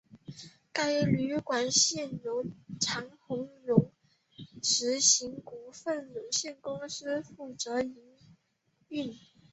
[0.73, 2.43] 该旅馆现由
[2.79, 3.91] 长鸿荣
[4.63, 7.95] 实业股份有限公司负责营
[8.89, 9.15] 运。